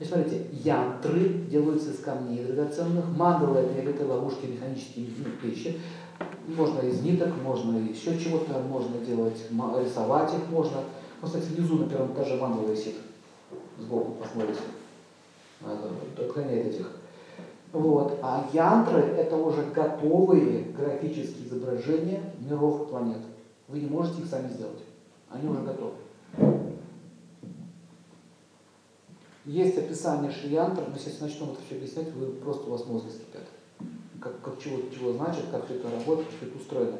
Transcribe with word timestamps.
И 0.00 0.04
смотрите, 0.04 0.46
янтры 0.52 1.28
делаются 1.48 1.90
из 1.90 2.00
камней 2.00 2.44
драгоценных, 2.44 3.04
мандалы 3.16 3.60
это, 3.60 3.92
говорю, 3.92 4.08
ловушки, 4.08 4.46
механические 4.46 5.06
ну, 5.18 5.48
вещи. 5.48 5.80
Можно 6.48 6.80
из 6.80 7.00
ниток, 7.00 7.30
можно 7.42 7.78
еще 7.78 8.18
чего-то, 8.18 8.58
можно 8.60 8.98
делать, 8.98 9.40
рисовать 9.50 10.34
их 10.34 10.50
можно. 10.50 10.78
Вот, 11.20 11.30
кстати, 11.30 11.54
внизу 11.54 11.76
на 11.76 11.88
первом 11.88 12.12
этаже 12.12 12.36
мандала 12.36 12.70
висит. 12.70 12.96
Сбоку 13.78 14.16
посмотрите. 14.20 14.60
Отклоняет 16.18 16.66
этих. 16.66 16.90
Вот. 17.72 18.18
А 18.22 18.48
янтры 18.52 19.00
это 19.00 19.36
уже 19.36 19.64
готовые 19.74 20.64
графические 20.76 21.46
изображения 21.46 22.20
миров 22.38 22.88
планет. 22.88 23.18
Вы 23.68 23.80
не 23.80 23.86
можете 23.86 24.22
их 24.22 24.28
сами 24.28 24.48
сделать. 24.48 24.82
Они 25.30 25.48
уже 25.48 25.62
готовы. 25.62 25.94
Есть 29.44 29.76
описание 29.76 30.30
шриянтра, 30.30 30.84
но 30.86 30.94
если 30.94 31.22
начнем 31.22 31.50
это 31.50 31.60
все 31.66 31.76
объяснять, 31.76 32.12
вы 32.14 32.28
просто 32.28 32.66
у 32.66 32.70
вас 32.70 32.86
мозг 32.86 33.06
скипят. 33.10 33.46
Как, 34.20 34.40
как 34.40 34.58
чего, 34.58 34.78
чего 34.90 35.12
значит, 35.12 35.44
как 35.50 35.66
все 35.66 35.74
это 35.74 35.90
работает, 35.90 36.28
как 36.28 36.36
все 36.38 36.46
это 36.46 36.56
устроено. 36.56 36.96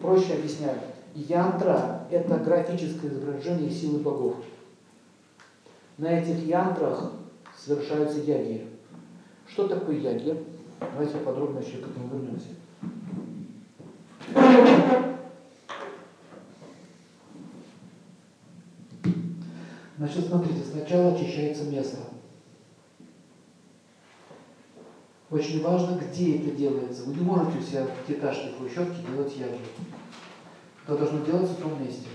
Проще 0.00 0.34
объясняю. 0.34 0.78
Янтра– 1.14 2.08
это 2.10 2.38
графическое 2.38 3.08
изображение 3.08 3.70
силы 3.70 4.00
богов. 4.00 4.34
На 5.96 6.18
этих 6.18 6.44
янтрах 6.44 7.12
совершаются 7.56 8.18
яги. 8.18 8.66
Что 9.46 9.68
такое 9.68 9.98
яги? 9.98 10.44
Давайте 10.80 11.18
подробно 11.18 11.60
еще 11.60 11.78
к 11.78 11.88
этому 11.88 12.08
вернемся. 12.12 12.48
Значит, 20.14 20.30
смотрите, 20.30 20.60
сначала 20.70 21.12
очищается 21.12 21.64
место. 21.64 21.96
Очень 25.28 25.60
важно, 25.60 25.98
где 25.98 26.36
это 26.36 26.52
делается. 26.52 27.02
Вы 27.02 27.14
не 27.14 27.20
можете 27.20 27.58
у 27.58 27.62
себя 27.62 27.84
в 27.84 28.06
пятиэтажной 28.06 28.52
хрущевке 28.52 29.02
делать 29.10 29.36
ягоды. 29.36 29.58
Это 30.86 30.98
должно 30.98 31.24
делаться 31.24 31.54
в 31.54 31.56
том 31.56 31.82
месте. 31.82 32.06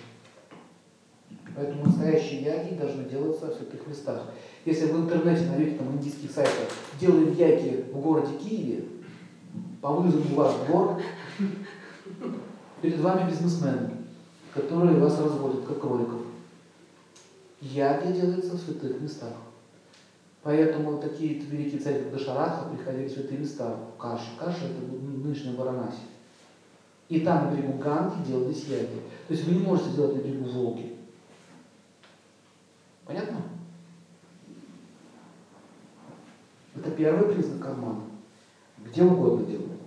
Поэтому 1.54 1.88
настоящие 1.88 2.42
яги 2.44 2.76
должны 2.76 3.04
делаться 3.04 3.48
в 3.48 3.56
святых 3.56 3.86
местах. 3.86 4.28
Если 4.64 4.86
в 4.86 4.96
интернете 4.96 5.50
найдете 5.50 5.78
там 5.80 5.92
индийских 5.92 6.32
сайтах, 6.32 6.70
делаем 7.02 7.34
яги 7.34 7.86
в 7.92 8.00
городе 8.00 8.38
Киеве, 8.38 8.86
по 9.82 9.92
вызову 9.92 10.36
вас 10.36 10.56
в 10.56 10.68
двор, 10.68 11.02
перед 12.82 13.00
вами 13.02 13.30
бизнесмены, 13.30 13.92
которые 14.54 14.98
вас 15.00 15.20
разводят, 15.20 15.66
как 15.66 15.82
кроликов. 15.82 16.29
Яги 17.62 18.14
делается 18.14 18.56
в 18.56 18.60
святых 18.60 19.02
местах. 19.02 19.34
Поэтому 20.44 21.00
такие 21.00 21.40
великие 21.40 21.82
цари, 21.82 22.04
как 22.04 22.14
Дашараха, 22.14 22.70
приходили 22.70 23.08
в 23.08 23.12
святые 23.12 23.40
места. 23.40 23.78
Каши. 23.98 24.30
Каша– 24.40 24.66
это 24.70 24.82
нынешняя 24.82 25.56
Варанаси. 25.56 26.00
И 27.10 27.22
там 27.22 27.46
на 27.46 27.56
берегу 27.56 27.80
Ганги 27.80 28.26
делались 28.26 28.66
яги. 28.66 29.02
То 29.28 29.34
есть 29.34 29.44
вы 29.46 29.56
не 29.56 29.60
можете 29.60 29.90
сделать 29.90 30.16
на 30.16 30.20
берегу 30.20 30.50
Волги. 30.50 30.96
Понятно? 33.04 33.42
Это 36.76 36.92
первый 36.92 37.34
признак 37.34 37.62
кармана. 37.62 38.02
Где 38.78 39.04
угодно 39.04 39.46
делают. 39.46 39.82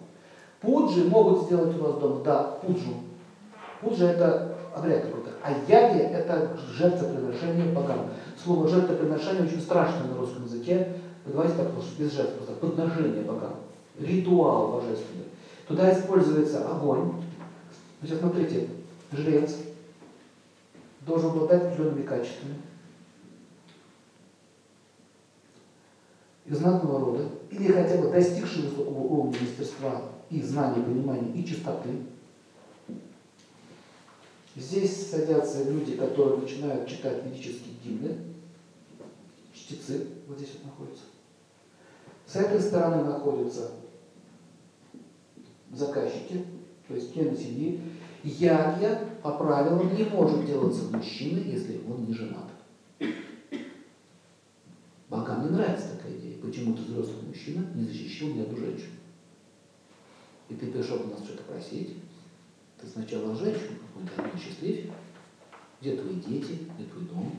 Пуджи 0.61 1.05
могут 1.05 1.45
сделать 1.45 1.75
у 1.77 1.83
вас 1.83 1.99
дома. 1.99 2.23
Да, 2.23 2.43
пуджу. 2.61 2.95
Пуджа 3.81 4.11
это 4.11 4.59
обряд 4.75 5.05
какой-то. 5.05 5.22
А 5.43 5.51
яги 5.51 5.99
это 5.99 6.57
жертвоприношение 6.73 7.73
богам. 7.73 8.11
Слово 8.43 8.69
жертвоприношение 8.69 9.43
очень 9.43 9.61
страшное 9.61 10.05
на 10.05 10.17
русском 10.17 10.45
языке. 10.45 10.95
Давайте 11.27 11.57
так, 11.57 11.69
что 11.83 12.03
без 12.03 12.13
жертв, 12.13 12.35
просто 12.37 12.55
подношение 12.55 13.25
богам. 13.25 13.57
Ритуал 13.99 14.73
божественный. 14.73 15.27
Туда 15.67 15.93
используется 15.93 16.69
огонь. 16.69 17.13
Значит, 18.01 18.21
смотрите, 18.21 18.69
жрец 19.11 19.57
должен 21.01 21.31
обладать 21.31 21.65
определенными 21.65 22.03
качествами. 22.03 22.55
Из 26.45 26.59
знатного 26.59 27.01
рода, 27.01 27.25
или 27.51 27.73
хотя 27.73 27.97
бы 27.97 28.11
достигший 28.11 28.63
высокого 28.63 28.99
уровня 28.99 29.39
мастерства 29.41 30.03
и 30.31 30.41
знания, 30.43 30.83
понимания 30.83 31.33
и 31.33 31.45
чистоты. 31.45 31.91
Здесь 34.55 35.11
садятся 35.11 35.65
люди, 35.65 35.97
которые 35.97 36.39
начинают 36.39 36.89
читать 36.89 37.25
ведические 37.25 37.75
гимны, 37.83 38.19
чтецы, 39.55 40.09
вот 40.29 40.39
здесь 40.39 40.57
вот 40.57 40.67
находятся. 40.67 41.05
С 42.27 42.37
этой 42.37 42.61
стороны 42.61 43.05
находятся 43.05 43.73
заказчики, 45.73 46.45
то 46.87 46.95
есть 46.95 47.15
члены 47.15 47.37
семьи. 47.37 47.81
Ягья 48.25 49.09
по 49.23 49.33
правилам 49.33 49.97
не 49.97 50.05
может 50.05 50.47
делаться 50.47 50.85
мужчина, 50.93 51.39
если 51.39 51.81
он 51.89 52.05
не 52.05 52.15
женат. 52.15 52.51
Богам 55.09 55.45
не 55.45 55.51
нравится 55.51 55.97
такая 55.97 56.17
идея. 56.19 56.39
Почему-то 56.39 56.83
взрослый 56.83 57.23
мужчина 57.27 57.67
не 57.75 57.85
защищал 57.85 58.29
ни 58.29 58.41
одну 58.41 58.57
женщину. 58.57 58.93
И 60.49 60.55
ты 60.55 60.71
пришел 60.71 61.01
у 61.03 61.09
нас 61.09 61.25
что-то 61.25 61.43
просить, 61.45 61.97
ты 62.81 62.87
сначала 62.87 63.35
женщину 63.35 63.79
какую-то 63.95 64.39
счастливь, 64.39 64.91
где 65.81 65.97
твои 65.97 66.15
дети, 66.17 66.59
где 66.77 66.89
твой 66.89 67.05
дом, 67.05 67.33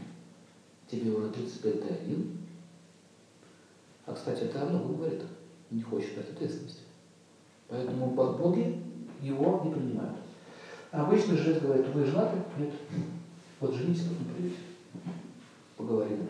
тебе 0.90 1.12
уже 1.12 1.30
35 1.30 1.80
ты 1.80 1.94
один. 1.94 2.38
А, 4.06 4.14
кстати, 4.14 4.44
это 4.44 4.64
о 4.64 4.70
говорит, 4.94 5.22
не 5.72 5.82
хочет 5.82 6.16
брать 6.16 6.30
ответственности. 6.30 6.82
Поэтому 7.68 8.08
боги 8.12 8.82
его 9.22 9.62
не 9.64 9.72
принимают. 9.72 10.18
А 10.92 11.06
обычный 11.06 11.38
жрец 11.38 11.62
говорит, 11.62 11.88
вы 11.88 12.06
женаты? 12.06 12.38
Нет. 12.58 12.72
Вот 13.60 13.74
женитесь, 13.74 14.04
потом 14.04 14.34
придете. 14.36 14.60
Поговорим. 15.78 16.28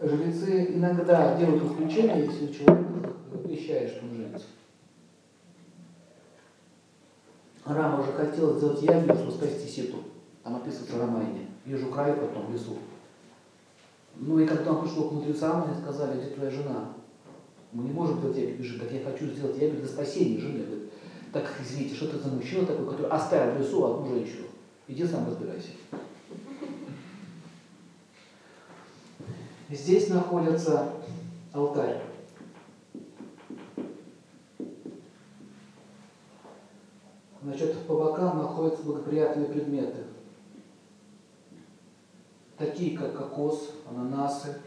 Жрецы 0.00 0.74
иногда 0.74 1.38
делают 1.38 1.62
исключение, 1.62 2.26
если 2.26 2.52
человек 2.52 2.86
обещает, 3.32 3.90
что 3.90 4.04
он 4.04 4.16
женится. 4.16 4.46
Рама 7.64 8.00
уже 8.00 8.12
хотела 8.12 8.56
сделать 8.58 8.82
ягоду, 8.82 9.14
чтобы 9.14 9.32
спасти 9.32 9.68
Ситу. 9.68 9.98
Там 10.42 10.56
описывается 10.56 10.98
Рамайне. 10.98 11.48
Вижу 11.64 11.88
край 11.88 12.12
потом 12.12 12.46
в 12.46 12.52
лесу. 12.52 12.76
Ну 14.16 14.38
и 14.38 14.46
когда 14.46 14.72
он 14.72 14.84
пришел 14.84 15.08
к 15.08 15.12
мудрецам, 15.12 15.64
они 15.64 15.80
сказали, 15.80 16.20
где 16.20 16.30
твоя 16.30 16.50
жена? 16.50 16.92
Мы 17.72 17.84
не 17.84 17.90
можем 17.90 18.20
делать 18.20 18.56
без 18.56 18.66
жены. 18.66 18.84
Так 18.84 18.92
я 18.92 19.04
хочу 19.04 19.26
сделать 19.26 19.56
ябеду 19.56 19.78
для 19.78 19.88
спасения 19.88 20.38
жены. 20.38 20.64
Говорит, 20.64 20.90
так 21.32 21.50
извините, 21.60 21.94
что 21.94 22.08
ты 22.08 22.18
за 22.18 22.28
мужчина 22.28 22.66
такой, 22.66 22.86
который 22.86 23.10
оставил 23.10 23.54
в 23.54 23.60
лесу 23.60 23.84
одну 23.84 24.14
женщину? 24.14 24.46
Иди 24.86 25.04
сам 25.06 25.26
разбирайся. 25.26 25.70
Здесь 29.70 30.08
находится 30.10 30.92
алтарь. 31.52 32.02
Значит, 37.44 37.76
по 37.86 37.94
бокам 37.94 38.38
находятся 38.38 38.82
благоприятные 38.84 39.46
предметы, 39.46 39.98
такие 42.56 42.96
как 42.96 43.14
кокос, 43.18 43.70
ананасы, 43.86 44.62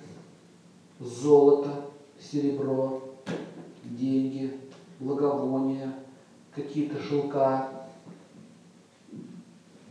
золото, 0.99 1.87
серебро, 2.19 3.01
деньги, 3.83 4.59
благовония, 4.99 5.91
какие-то 6.53 7.01
шелка. 7.01 7.87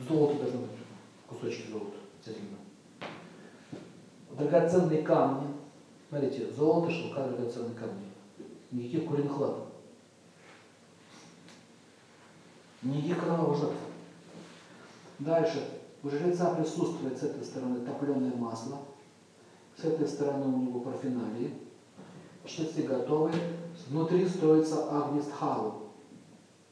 Золото 0.09 0.39
должно 0.39 0.61
быть, 0.61 0.71
кусочки 1.27 1.69
золота, 1.69 1.97
обязательно. 2.21 2.57
Драгоценные 4.39 5.03
камни. 5.03 5.49
Смотрите, 6.09 6.53
золото, 6.53 6.93
шелка, 6.93 7.25
драгоценные 7.25 7.75
камни. 7.75 8.05
Никаких 8.71 9.09
куриных 9.09 9.41
лап. 9.41 9.76
Никаких 12.87 13.21
кровавых 13.21 13.59
жертв. 13.59 13.77
Дальше. 15.19 15.69
У 16.03 16.09
жреца 16.09 16.55
присутствует 16.55 17.19
с 17.19 17.23
этой 17.25 17.43
стороны 17.43 17.85
топленое 17.85 18.33
масло, 18.37 18.79
с 19.77 19.85
этой 19.85 20.07
стороны 20.07 20.47
у 20.47 20.59
него 20.59 20.81
парфеналии. 20.81 21.53
Чтецы 22.45 22.83
готовы. 22.83 23.33
Внутри 23.89 24.27
строится 24.29 24.89
Агнистхала. 24.89 25.75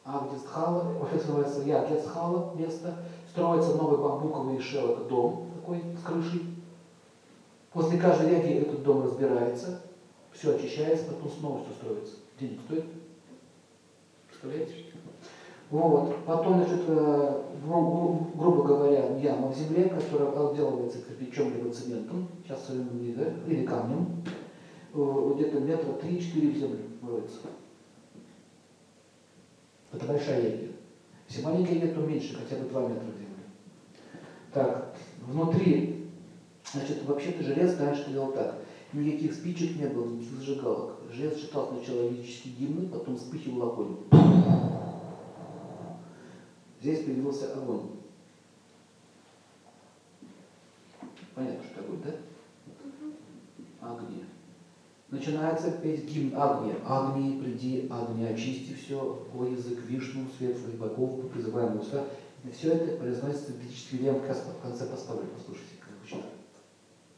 Агнистхала, 0.05 0.95
называется 1.13 1.63
Ягецхала 1.63 2.55
место. 2.55 2.95
Строится 3.31 3.75
новый 3.75 3.99
бамбуковый 3.99 4.61
шелок 4.61 5.09
дом 5.09 5.51
такой 5.65 5.83
с 5.97 6.03
крышей. 6.05 6.55
После 7.73 7.99
каждой 7.99 8.31
яги 8.31 8.61
этот 8.61 8.85
дом 8.85 9.03
разбирается, 9.03 9.81
все 10.33 10.55
очищается, 10.55 11.07
потом 11.07 11.29
снова 11.29 11.65
все 11.65 11.73
строится. 11.73 12.17
Денег 12.39 12.61
стоит? 12.67 12.85
Представляете? 14.29 14.85
Вот. 15.75 16.25
Потом, 16.25 16.63
значит, 16.63 16.85
э, 16.87 17.43
грубо 17.65 18.63
говоря, 18.63 19.17
яма 19.17 19.49
в 19.49 19.57
земле, 19.57 19.89
которая 19.89 20.29
отделывается 20.29 20.99
кирпичом 21.01 21.53
либо 21.53 21.73
цементом, 21.73 22.29
сейчас 22.45 22.71
или 22.71 23.67
камнем. 23.67 24.23
э, 24.93 25.33
где-то 25.35 25.59
метра 25.59 25.89
3-4 26.01 26.53
в 26.53 26.57
землю 26.57 26.79
роется. 27.03 27.41
Это 29.93 30.07
большая. 30.07 30.61
Если 31.29 31.43
маленькая 31.43 31.75
ягодь, 31.75 31.95
то 31.97 32.01
меньше, 32.03 32.37
хотя 32.37 32.63
бы 32.63 32.69
2 32.69 32.81
метра 32.83 33.11
в 33.11 33.19
землю. 33.19 34.23
Так, 34.53 34.95
внутри, 35.23 36.07
значит, 36.73 37.05
вообще-то 37.05 37.43
жрец 37.43 37.77
раньше 37.81 38.13
делал 38.13 38.31
так. 38.31 38.61
Никаких 38.93 39.35
спичек 39.35 39.77
не 39.77 39.87
было, 39.87 40.07
никаких 40.07 40.39
зажигалок. 40.39 41.01
Жрец 41.11 41.35
читал 41.41 41.69
сначала 41.75 42.07
ведические 42.07 42.55
гимны, 42.55 42.87
потом 42.87 43.17
вспыхивал 43.17 43.73
огонь. 43.73 43.97
Здесь 46.85 47.03
появился 47.07 47.51
огонь. 47.55 47.93
Понятно, 51.35 51.65
что 51.65 51.81
огонь, 51.81 52.03
да? 52.05 53.89
Огни. 53.89 54.25
Начинается 55.09 55.71
петь 55.71 56.05
гимн 56.05 56.37
Агни. 56.37 56.75
Агни, 56.85 57.41
приди, 57.41 57.89
Агни, 57.91 58.27
очисти 58.27 58.75
все, 58.75 59.27
о 59.35 59.45
язык 59.47 59.79
Вишну, 59.87 60.27
светлых 60.37 60.75
богов, 60.75 61.31
призываем 61.31 61.81
уста. 61.81 62.05
И 62.45 62.51
все 62.51 62.73
это 62.73 62.99
произносится 62.99 63.53
в 63.53 63.57
ведический 63.61 64.01
лем 64.01 64.17
в 64.17 64.61
конце 64.61 64.85
поставлю. 64.85 65.29
Послушайте, 65.35 65.77
как 65.81 66.07
читаете. 66.07 66.29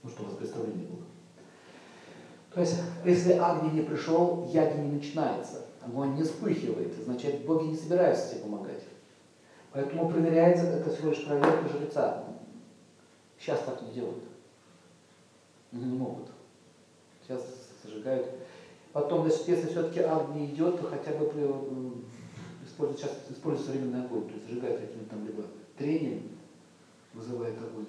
Ну, 0.05 0.11
что 0.11 0.23
у 0.23 0.27
вас 0.27 0.37
представление 0.37 0.87
было. 0.87 1.03
То 2.55 2.61
есть, 2.61 2.77
если 3.05 3.33
Агни 3.33 3.81
не 3.81 3.83
пришел, 3.83 4.49
яги 4.55 4.79
не 4.79 4.93
начинается. 4.93 5.63
Огонь 5.85 6.15
не 6.15 6.23
вспыхивает. 6.23 6.95
Значит, 7.05 7.45
боги 7.45 7.65
не 7.65 7.77
собираются 7.77 8.31
тебе 8.31 8.43
помогать. 8.43 8.85
Поэтому 9.73 10.09
проверяется, 10.09 10.67
это 10.67 10.91
всего 10.95 11.11
лишь 11.11 11.25
проверка 11.25 11.69
жреца. 11.69 12.25
Сейчас 13.39 13.61
так 13.61 13.83
не 13.83 13.93
делают. 13.93 14.25
Не 15.73 15.85
могут. 15.85 16.29
Сейчас 17.23 17.43
зажигают. 17.83 18.27
Потом, 18.93 19.23
значит, 19.23 19.49
если 19.49 19.69
все-таки 19.69 20.01
Агни 20.01 20.47
идет, 20.47 20.81
то 20.81 20.87
хотя 20.89 21.13
бы 21.13 21.27
используют, 22.65 22.99
сейчас 22.99 23.13
используют 23.31 23.67
современный 23.69 24.05
огонь, 24.05 24.27
то 24.27 24.35
есть 24.35 24.47
зажигают 24.47 24.81
каким-то 24.81 25.11
там 25.11 25.27
либо 25.27 25.43
трением, 25.77 26.23
вызывает 27.13 27.59
огонь, 27.59 27.87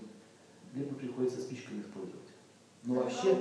либо 0.73 0.95
приходится 0.95 1.39
спичками 1.39 1.81
использовать. 1.81 2.27
Но 2.83 2.95
вообще, 2.95 3.38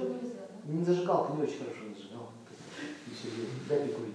не 0.64 0.84
зажигалка 0.84 1.32
не 1.32 1.42
очень 1.42 1.58
хорошо 1.58 1.80
зажигал. 1.94 2.30
Дай 3.68 3.80
прикурить. 3.80 4.14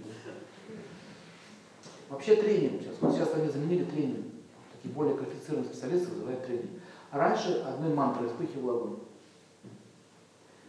Вообще 2.11 2.35
тренинг 2.35 2.81
сейчас. 2.81 3.13
Сейчас 3.13 3.33
они 3.35 3.47
заменили 3.47 3.85
тренинг. 3.85 4.25
Такие 4.73 4.93
более 4.93 5.15
квалифицированные 5.15 5.71
специалисты 5.71 6.11
вызывают 6.11 6.45
тренинг. 6.45 6.69
А 7.09 7.17
раньше 7.17 7.63
одной 7.65 7.93
мантрой 7.93 8.27
вспыхивал 8.27 8.75
огонь. 8.75 8.97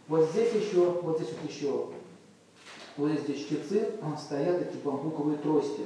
Вот 0.07 0.29
здесь 0.29 0.53
еще, 0.53 1.01
вот 1.01 1.17
здесь 1.17 1.33
вот 1.33 1.49
еще, 1.49 1.89
вот 2.95 3.11
здесь 3.11 3.45
чтецы 3.45 3.89
стоят 4.17 4.61
эти 4.61 4.77
бамбуковые 4.77 5.37
трости, 5.37 5.81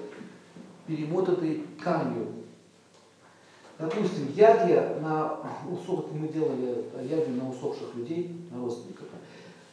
перемотанные 0.86 1.64
тканью. 1.80 2.34
Допустим, 3.80 4.32
яги 4.36 5.00
на 5.02 5.40
усопших, 5.72 6.14
мы 6.14 6.28
делали 6.28 6.86
яги 7.04 7.30
на 7.30 7.50
усопших 7.50 7.96
людей, 7.96 8.48
на 8.52 8.60
родственников. 8.60 9.08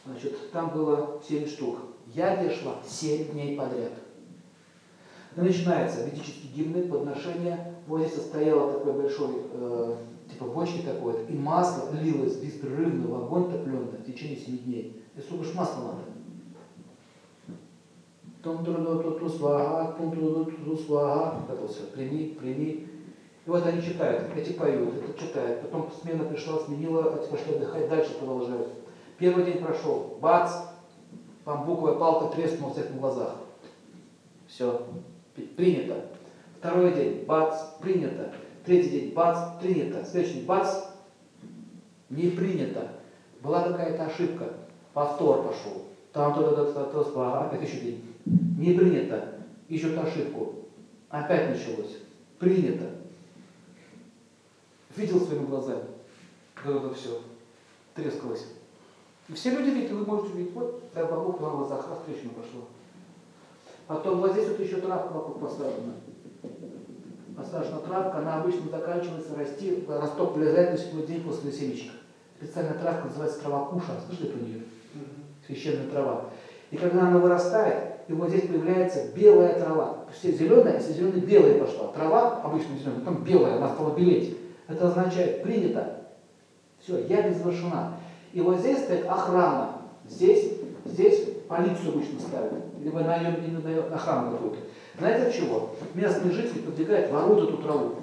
Значит, 0.05 0.51
там 0.51 0.69
было 0.71 1.21
7 1.27 1.47
штук. 1.47 1.77
Яги 2.13 2.53
шла 2.53 2.75
7 2.87 3.31
дней 3.31 3.57
подряд. 3.57 3.93
И 5.35 5.41
начинается 5.41 6.05
ведические 6.05 6.51
гимны, 6.53 6.83
подношения. 6.83 7.75
Вот 7.87 8.01
здесь 8.01 8.21
стояло 8.21 8.71
такой 8.71 8.93
большой, 8.93 9.35
э, 9.51 9.95
типа 10.31 10.45
бочки 10.45 10.81
такой, 10.81 11.25
и 11.27 11.37
масло 11.37 11.91
лилось 11.93 12.37
беспрерывно 12.37 13.07
в 13.07 13.23
огонь 13.23 13.51
топленое 13.51 13.99
в 13.99 14.05
течение 14.05 14.37
7 14.37 14.57
дней. 14.59 15.03
И 15.15 15.21
сколько 15.21 15.43
ж 15.43 15.53
масла 15.53 15.83
надо? 15.83 17.57
Том 18.41 18.63
труду 18.63 19.01
туту 19.03 19.29
свага, 19.29 19.93
том 19.97 20.11
труду 20.11 20.45
туту 20.45 20.77
свага. 20.77 21.41
Это 21.49 21.67
все, 21.67 21.83
прими, 21.93 22.37
прими. 22.39 22.87
И 23.45 23.49
вот 23.49 23.65
они 23.65 23.81
читают, 23.81 24.35
эти 24.35 24.53
поют, 24.53 24.93
это 24.95 25.19
читают. 25.19 25.61
Потом 25.61 25.89
смена 25.91 26.23
пришла, 26.23 26.59
сменила, 26.59 27.19
эти 27.19 27.29
пошли 27.29 27.55
отдыхать, 27.55 27.89
дальше 27.89 28.13
продолжают. 28.17 28.69
Первый 29.17 29.45
день 29.45 29.63
прошел, 29.63 30.17
бац, 30.21 30.51
бамбуковая 31.43 31.95
палка 31.95 32.35
треснула 32.35 32.73
всех 32.73 32.89
на 32.91 32.97
глазах. 32.97 33.35
Все, 34.47 34.81
принято. 35.41 36.05
Второй 36.59 36.93
день, 36.93 37.25
бац, 37.25 37.55
принято. 37.81 38.33
Третий 38.65 38.89
день, 38.89 39.13
бац, 39.13 39.59
принято. 39.61 40.05
Следующий 40.05 40.35
день, 40.35 40.45
бац, 40.45 40.85
не 42.09 42.29
принято. 42.29 42.91
Была 43.41 43.63
какая-то 43.63 44.05
ошибка. 44.05 44.53
Повтор 44.93 45.43
пошел. 45.43 45.85
Там 46.13 46.33
то-то, 46.33 46.73
то-то, 46.73 47.03
то 47.03 47.41
опять 47.41 47.67
еще 47.67 47.79
день. 47.79 48.15
Не 48.25 48.73
принято. 48.73 49.35
Ищут 49.67 49.97
ошибку. 49.97 50.55
Опять 51.09 51.49
началось. 51.49 51.97
Принято. 52.39 52.89
Видел 54.95 55.19
своими 55.19 55.45
глазами. 55.45 55.83
Вот 56.63 56.85
это 56.85 56.95
все. 56.95 57.21
Трескалось. 57.93 58.47
И 59.27 59.33
все 59.33 59.51
люди 59.51 59.69
видят, 59.69 59.91
вы 59.91 60.05
можете 60.05 60.33
увидеть, 60.33 60.53
вот, 60.53 60.83
дай 60.93 61.03
Богу, 61.05 61.43
на 61.43 61.49
глазах, 61.49 61.89
раз 61.89 61.99
трещина. 62.05 62.31
Потом 63.87 64.19
вот 64.19 64.31
здесь 64.31 64.47
вот 64.47 64.59
еще 64.59 64.77
травка 64.77 65.13
вокруг 65.13 65.39
посажена. 65.39 65.93
Посажена 67.37 67.79
травка, 67.79 68.17
она 68.17 68.41
обычно 68.41 68.69
заканчивается 68.71 69.35
расти, 69.37 69.85
росток 69.87 70.35
вылезает 70.35 70.71
на 70.71 70.77
седьмой 70.77 71.05
день 71.05 71.23
после 71.23 71.51
семечка. 71.51 71.91
Специальная 72.37 72.73
травка 72.73 73.07
называется 73.07 73.41
трава 73.41 73.65
куша. 73.65 73.91
Слышали 74.07 74.31
про 74.31 74.39
нее? 74.39 74.61
Священная 75.45 75.89
трава. 75.89 76.25
И 76.71 76.77
когда 76.77 77.07
она 77.07 77.19
вырастает, 77.19 77.95
и 78.07 78.13
вот 78.13 78.29
здесь 78.29 78.47
появляется 78.47 79.11
белая 79.15 79.59
трава. 79.59 80.05
Все 80.11 80.31
зеленая, 80.31 80.75
если 80.75 80.93
зеленая 80.93 81.21
белая 81.21 81.59
пошла. 81.59 81.87
Трава, 81.87 82.41
обычно 82.43 82.77
зеленая, 82.77 82.99
потом 82.99 83.23
белая, 83.23 83.57
она 83.57 83.69
стала 83.69 83.95
белеть. 83.95 84.37
Это 84.67 84.87
означает, 84.87 85.43
принято. 85.43 86.01
Все, 86.79 87.05
я 87.05 87.31
завершена. 87.31 87.93
И 88.33 88.41
вот 88.41 88.59
здесь 88.59 88.79
стоит 88.79 89.05
охрана. 89.07 89.81
Здесь, 90.07 90.53
здесь 90.85 91.34
полицию 91.47 91.93
обычно 91.93 92.19
ставят. 92.19 92.53
Либо 92.81 93.01
наем, 93.01 93.35
или 93.43 93.57
наем 93.57 93.93
охрану 93.93 94.31
какую-то. 94.31 94.57
Знаете 94.97 95.27
от 95.27 95.33
чего? 95.33 95.75
Местные 95.93 96.31
жители 96.31 96.59
подвигают, 96.59 97.11
воруют 97.11 97.49
эту 97.49 97.61
траву. 97.61 97.95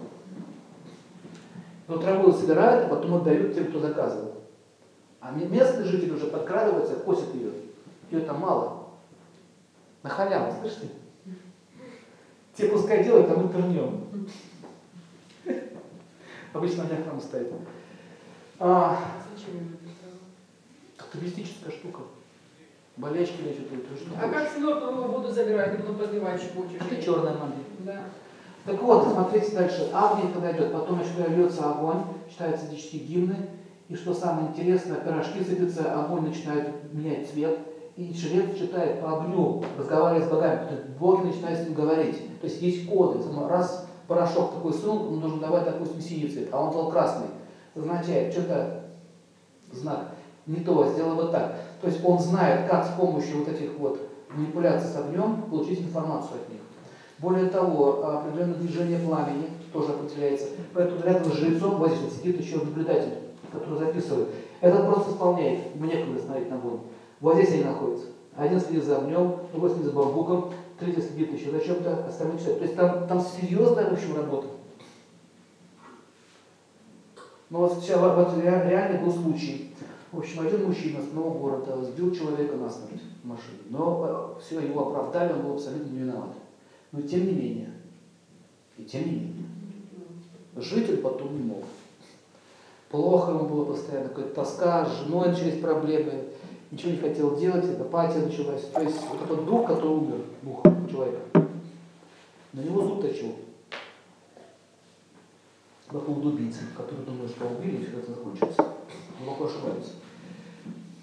Но 1.88 1.98
траву 1.98 2.32
собирают, 2.32 2.86
а 2.86 2.88
потом 2.94 3.14
отдают 3.14 3.54
тем, 3.54 3.66
кто 3.66 3.80
заказывал. 3.80 4.42
А 5.20 5.30
местные 5.30 5.84
жители 5.84 6.10
уже 6.10 6.26
подкрадываются, 6.26 6.96
косят 6.96 7.34
ее. 7.34 7.52
Ее 8.10 8.20
там 8.20 8.40
мало. 8.40 8.88
На 10.02 10.10
халяву, 10.10 10.52
слышите? 10.60 10.88
Те 12.55 12.69
пускай 12.69 13.02
делают, 13.05 13.31
а 13.31 13.36
мы 13.36 13.52
вернем. 13.52 14.28
Обычно 16.52 16.84
они 16.84 16.93
охрану 16.93 17.20
стоит. 17.20 17.50
А, 18.58 18.98
туристическая 21.12 21.72
штука. 21.72 22.00
Болячки 22.96 23.41
лечат. 23.41 23.67
А 24.22 24.29
как 24.29 24.49
с 24.51 24.58
мертвого 24.58 25.06
воду 25.08 25.29
забирают 25.32 25.81
потом 25.81 25.96
подливают 25.96 26.43
чебучек? 26.43 26.82
Это 26.84 27.03
черная 27.03 27.32
магия. 27.32 27.65
Да. 27.81 28.01
Так 28.67 28.82
вот, 28.82 29.08
смотрите 29.08 29.56
дальше. 29.56 29.91
Агния 29.94 30.31
когда 30.32 30.53
идет, 30.53 30.72
потом 30.72 31.01
еще 31.01 31.34
льется 31.34 31.70
огонь, 31.70 32.05
читаются 32.31 32.67
ведические 32.67 33.03
гимны. 33.03 33.37
И 33.89 33.94
что 33.96 34.13
самое 34.13 34.49
интересное, 34.49 35.01
пирожки 35.01 35.43
сыпятся, 35.43 35.93
огонь 35.93 36.29
начинает 36.29 36.93
менять 36.93 37.31
цвет. 37.31 37.58
И 37.96 38.13
жрец 38.15 38.56
читает 38.56 39.01
по 39.01 39.20
огню, 39.20 39.65
разговаривая 39.77 40.27
с 40.27 40.31
богами. 40.31 40.67
То 40.69 40.75
есть 40.75 40.89
боги 40.99 41.27
начинают 41.27 41.58
с 41.58 41.63
ним 41.65 41.75
говорить. 41.75 42.41
То 42.41 42.46
есть 42.46 42.61
есть 42.61 42.89
коды. 42.89 43.20
Раз 43.49 43.87
порошок 44.06 44.53
такой 44.55 44.75
сунул, 44.75 45.15
он 45.15 45.20
должен 45.20 45.41
давать, 45.41 45.65
допустим, 45.65 46.01
синий 46.01 46.29
цвет, 46.29 46.49
а 46.53 46.61
он 46.61 46.72
дал 46.72 46.91
красный. 46.91 47.29
Это 47.75 47.84
означает, 47.84 48.32
что-то 48.32 48.84
знак 49.72 50.08
не 50.46 50.61
то, 50.61 50.87
сделай 50.89 51.15
вот 51.15 51.32
так. 51.32 51.55
То 51.82 51.89
есть 51.89 52.03
он 52.05 52.19
знает, 52.20 52.70
как 52.70 52.86
с 52.86 52.91
помощью 52.91 53.41
вот 53.41 53.48
этих 53.48 53.77
вот 53.77 54.08
манипуляций 54.31 54.89
с 54.89 54.96
огнем 54.96 55.43
получить 55.51 55.81
информацию 55.81 56.36
от 56.41 56.48
них. 56.48 56.60
Более 57.19 57.51
того, 57.51 58.05
определенное 58.05 58.55
движение 58.55 59.01
пламени 59.01 59.48
тоже 59.72 59.93
определяется. 59.93 60.46
Поэтому 60.72 61.03
рядом 61.03 61.24
с 61.24 61.34
жрецом 61.34 61.84
здесь 61.89 62.15
сидит 62.15 62.41
еще 62.41 62.58
наблюдатель, 62.58 63.15
который 63.51 63.81
записывает. 63.81 64.29
Этот 64.60 64.86
просто 64.86 65.10
исполняет, 65.10 65.74
ему 65.74 65.86
некогда 65.86 66.22
смотреть 66.22 66.51
на 66.51 66.56
огонь. 66.56 66.81
Вот 67.20 67.34
здесь 67.34 67.55
они 67.55 67.65
находятся. 67.65 68.06
Один 68.36 68.60
следит 68.60 68.84
за 68.84 68.98
огнем, 68.98 69.34
другой 69.51 69.70
следит 69.70 69.86
за 69.86 69.93
бамбуком, 69.93 70.53
третий 70.79 71.03
следит 71.03 71.32
еще 71.32 71.51
за 71.51 71.60
чем-то, 71.60 72.06
остальные 72.06 72.39
читают. 72.39 72.58
То 72.58 72.65
есть 72.65 72.77
там, 72.77 73.08
там 73.08 73.20
серьезная, 73.20 73.91
в 73.91 73.93
общем, 73.93 74.17
работа. 74.17 74.46
Но 77.51 77.58
вот 77.58 77.74
сейчас 77.74 78.01
вот 78.01 78.39
реально 78.41 79.05
был 79.05 79.12
случай. 79.12 79.71
В 80.12 80.19
общем, 80.19 80.46
один 80.46 80.66
мужчина 80.66 81.00
с 81.00 81.10
нового 81.14 81.38
города 81.38 81.82
сбил 81.84 82.14
человека 82.14 82.54
насмерть 82.56 83.00
в 83.22 83.26
машине. 83.26 83.60
Но 83.70 84.36
э, 84.38 84.40
все 84.42 84.60
его 84.60 84.88
оправдали, 84.88 85.32
он 85.32 85.42
был 85.42 85.54
абсолютно 85.54 85.90
не 85.90 86.00
виноват. 86.00 86.34
Но 86.92 87.00
тем 87.00 87.26
не 87.26 87.32
менее, 87.32 87.70
и 88.76 88.84
тем 88.84 89.06
не 89.06 89.12
менее, 89.12 89.46
житель 90.56 90.98
потом 90.98 91.34
не 91.34 91.44
мог. 91.44 91.64
Плохо 92.90 93.31
ему 93.31 93.46
было 93.46 93.64
постоянно, 93.64 94.10
какая-то 94.10 94.34
тоска, 94.34 94.84
с 94.84 94.98
женой 94.98 95.31
начались 95.31 95.58
проблемы. 95.58 96.24
ничего 96.70 96.92
не 96.92 96.98
хотел 96.98 97.34
делать, 97.38 97.64
это 97.64 97.81
апатия 97.81 98.19
началась. 98.19 98.66
То 98.66 98.82
есть 98.82 99.00
вот 99.08 99.22
этот 99.22 99.46
дух, 99.46 99.66
который 99.66 99.96
умер, 99.96 100.19
дух 100.42 100.62
человека, 100.90 101.20
на 102.52 102.60
него 102.60 102.82
зуб 102.82 103.00
точил. 103.00 103.34
Вокруг 105.90 106.22
убийцы, 106.22 106.60
который 106.76 107.04
думает, 107.06 107.31
что 107.31 107.46
убили, 107.46 107.78
и 107.78 107.86
все 107.86 107.98
это 107.98 108.10
закончится. 108.10 108.72
Глубоко 109.22 109.44
ошибается. 109.44 109.93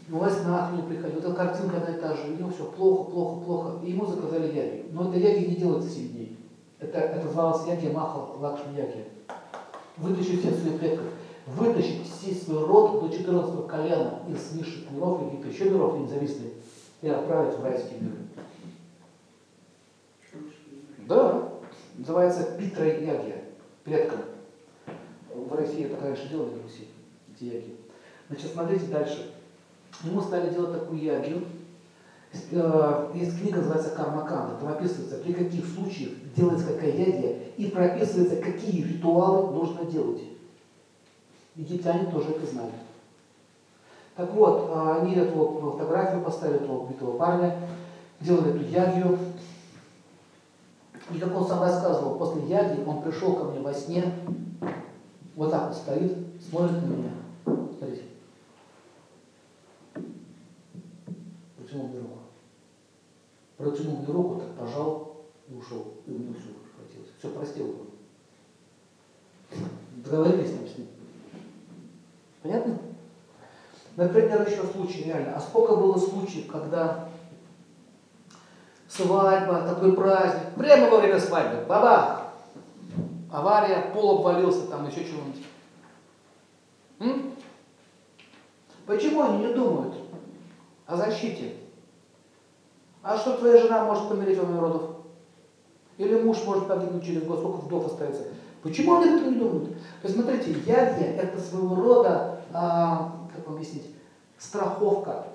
Но 0.09 0.17
власть 0.17 0.43
на 0.43 0.71
не 0.71 0.81
приходила. 0.81 1.19
Эта 1.19 1.33
картинка 1.33 1.79
на 1.79 1.95
этаже, 1.95 2.29
у 2.29 2.37
него 2.37 2.49
все 2.49 2.65
плохо, 2.65 3.11
плохо, 3.11 3.45
плохо. 3.45 3.79
И 3.83 3.91
ему 3.91 4.05
заказали 4.05 4.47
яги. 4.47 4.87
Но 4.91 5.09
эта 5.09 5.19
яги 5.19 5.45
не 5.45 5.55
делается 5.55 5.89
7 5.89 6.09
дней. 6.09 6.37
Это, 6.79 6.97
это 6.97 7.25
называлось 7.25 7.67
яги 7.67 7.87
Маха 7.87 8.17
Лакшми 8.39 8.75
Яги. 8.75 9.05
Вытащить 9.97 10.39
всех 10.39 10.55
своих 10.57 10.79
предков. 10.79 11.05
Вытащить 11.45 12.05
все 12.05 12.33
свой 12.33 12.65
род 12.65 13.01
до 13.01 13.15
14 13.15 13.67
колена 13.67 14.19
из 14.27 14.53
низших 14.53 14.91
миров, 14.91 15.21
или 15.21 15.29
каких-то 15.29 15.49
еще 15.49 15.69
миров 15.71 15.99
независимых, 15.99 16.53
и 17.01 17.07
отправить 17.07 17.57
в 17.57 17.63
райские 17.63 17.99
миры. 18.01 18.17
Да, 21.07 21.49
называется 21.97 22.55
Питра 22.57 22.85
Ягия, 22.85 23.45
предком. 23.83 24.19
В 25.33 25.55
России 25.55 25.85
это, 25.85 25.95
конечно, 25.95 26.29
делали 26.29 26.49
в 26.49 26.63
Руси, 26.63 26.87
эти 27.33 27.45
яги. 27.45 27.75
Значит, 28.29 28.51
смотрите 28.53 28.85
дальше. 28.85 29.31
Ему 30.03 30.21
стали 30.21 30.53
делать 30.53 30.79
такую 30.79 31.01
ягию. 31.01 31.43
Э, 32.51 33.11
есть 33.15 33.39
книга, 33.39 33.57
называется 33.57 33.89
Кармаканда. 33.95 34.55
Там 34.59 34.69
описывается, 34.69 35.17
при 35.17 35.33
каких 35.33 35.65
случаях 35.65 36.11
делается 36.35 36.67
какая 36.67 36.91
ягия, 36.91 37.37
и 37.57 37.67
прописывается, 37.67 38.37
какие 38.37 38.83
ритуалы 38.83 39.51
нужно 39.51 39.85
делать. 39.85 40.21
Египтяне 41.55 42.11
тоже 42.11 42.29
это 42.29 42.45
знали. 42.45 42.71
Так 44.15 44.31
вот, 44.33 44.69
э, 44.69 45.01
они 45.01 45.15
эту 45.15 45.73
фотографию 45.73 46.21
поставили, 46.21 46.59
этого 46.59 46.83
убитого 46.83 47.17
парня, 47.17 47.55
делали 48.21 48.51
эту 48.51 48.71
ягию. 48.71 49.17
И 51.11 51.17
как 51.17 51.35
он 51.35 51.47
сам 51.47 51.61
рассказывал, 51.61 52.19
после 52.19 52.43
яги 52.43 52.83
он 52.85 53.01
пришел 53.01 53.33
ко 53.33 53.45
мне 53.45 53.59
во 53.59 53.73
сне, 53.73 54.03
вот 55.35 55.49
так 55.49 55.69
вот 55.69 55.75
стоит, 55.75 56.15
смотрит 56.47 56.83
на 56.83 56.87
меня. 56.87 57.11
Смотрите. 57.45 58.08
Протянул 63.59 63.97
мне 63.97 64.07
руку, 64.07 64.39
так 64.39 64.55
пожал 64.55 65.17
и 65.49 65.53
ушел. 65.53 65.95
И 66.07 66.11
у 66.11 66.17
него 66.17 66.33
все 66.33 66.47
прекратилось. 66.47 67.09
Все, 67.19 67.29
простил 67.29 67.67
его. 67.67 67.85
Договорились 69.97 70.51
там 70.51 70.65
с 70.65 70.77
ним. 70.77 70.87
Понятно? 72.41 72.77
Например, 73.97 74.47
еще 74.47 74.63
случай 74.63 75.03
реально. 75.03 75.35
А 75.35 75.41
сколько 75.41 75.75
было 75.75 75.97
случаев, 75.97 76.49
когда 76.49 77.09
свадьба, 78.87 79.63
такой 79.63 79.93
праздник, 79.93 80.55
прямо 80.55 80.89
во 80.89 80.99
время 80.99 81.19
свадьбы, 81.19 81.65
бабах, 81.65 82.31
авария, 83.29 83.91
пол 83.93 84.19
обвалился, 84.19 84.67
там 84.67 84.87
еще 84.87 85.03
чего-нибудь. 85.03 85.43
Почему 88.85 89.21
они 89.21 89.47
не 89.47 89.53
думают 89.53 89.95
о 90.85 90.95
защите? 90.95 91.55
А 93.09 93.17
что 93.17 93.37
твоя 93.37 93.57
жена 93.57 93.85
может 93.85 94.07
помереть 94.07 94.37
во 94.37 94.45
время 94.45 94.61
родов? 94.61 94.83
Или 95.97 96.21
муж 96.21 96.43
может 96.45 96.67
погибнуть 96.67 97.03
через 97.03 97.23
год, 97.23 97.39
сколько 97.39 97.57
вдов 97.57 97.87
остается? 97.87 98.25
Почему 98.61 98.97
они 98.97 99.09
об 99.09 99.15
этом 99.15 99.33
не 99.33 99.39
думают? 99.39 99.73
То 100.03 100.07
есть, 100.07 100.15
смотрите, 100.15 100.51
ягья– 100.51 101.15
это 101.17 101.39
своего 101.39 101.73
рода, 101.73 102.41
а, 102.53 103.15
как 103.35 103.47
вам 103.47 103.55
объяснить, 103.55 103.95
страховка. 104.37 105.25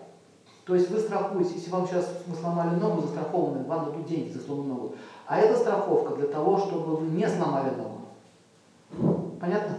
То 0.64 0.76
есть 0.76 0.88
вы 0.88 1.00
страхуете, 1.00 1.54
если 1.56 1.70
вам 1.70 1.84
сейчас 1.88 2.08
мы 2.28 2.36
сломали 2.36 2.76
ногу, 2.76 3.02
застрахованы, 3.02 3.64
вам 3.64 3.86
дадут 3.86 4.06
деньги 4.06 4.30
за 4.30 4.40
сломанную 4.40 4.74
ногу. 4.74 4.94
А 5.26 5.40
это 5.40 5.58
страховка 5.58 6.14
для 6.14 6.28
того, 6.28 6.58
чтобы 6.58 6.98
вы 6.98 7.06
не 7.08 7.28
сломали 7.28 7.70
ногу. 7.74 9.38
Понятно? 9.40 9.78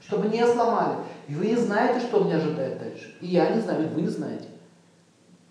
Чтобы 0.00 0.26
не 0.26 0.44
сломали. 0.44 0.96
И 1.28 1.34
вы 1.36 1.46
не 1.46 1.56
знаете, 1.56 2.00
что 2.00 2.24
меня 2.24 2.38
ожидает 2.38 2.80
дальше. 2.80 3.16
И 3.20 3.28
я 3.28 3.48
не 3.54 3.60
знаю, 3.60 3.84
и 3.84 3.94
вы 3.94 4.00
не 4.00 4.08
знаете. 4.08 4.48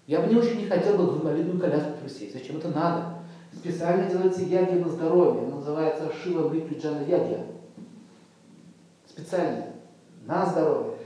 Я 0.08 0.22
бы 0.22 0.34
не 0.34 0.40
очень 0.40 0.60
не 0.60 0.68
хотел 0.68 0.98
бы 0.98 1.04
инвалидную 1.18 1.60
коляску 1.60 1.92
присесть. 2.02 2.34
Зачем 2.34 2.58
это 2.58 2.70
надо? 2.70 3.20
Специально 3.54 4.10
делается 4.10 4.42
ягия 4.42 4.84
на 4.84 4.90
здоровье. 4.90 5.46
Она 5.46 5.58
называется 5.58 6.12
Шива 6.14 6.48
Бриквиджана 6.48 7.02
ягия. 7.02 7.46
Специально. 9.06 9.66
На 10.26 10.46
здоровье. 10.46 10.97